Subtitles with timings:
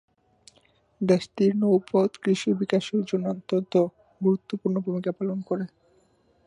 [1.01, 3.73] দেশটির নৌপথ কৃষি বিকাশের জন্য অত্যন্ত
[4.21, 5.65] গুরুত্বপূর্ণ ভূমিকা পালন করে।